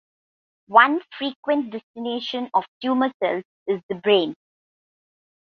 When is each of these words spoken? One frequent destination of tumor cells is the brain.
One 0.65 0.99
frequent 1.15 1.69
destination 1.73 2.49
of 2.55 2.65
tumor 2.81 3.11
cells 3.21 3.43
is 3.67 3.83
the 3.87 3.93
brain. 4.01 4.33